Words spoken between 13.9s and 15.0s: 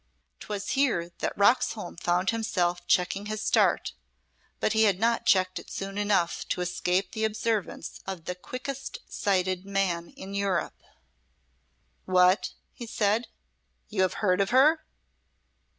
have heard of her?"